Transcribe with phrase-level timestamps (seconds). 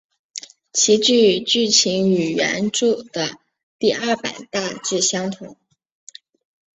[0.73, 3.37] 其剧剧情与原着的
[3.77, 5.55] 第二版大致相同。